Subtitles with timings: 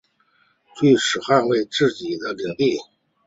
[0.75, 2.79] 锯齿螈捍卫了自己的领地。